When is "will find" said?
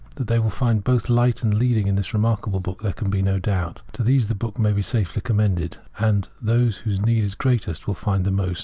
0.39-0.83, 7.85-8.25